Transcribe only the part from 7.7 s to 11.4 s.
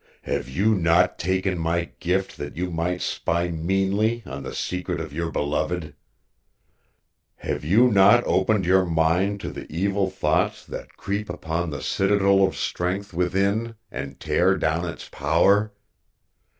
not opened your mind to the evil thoughts that creep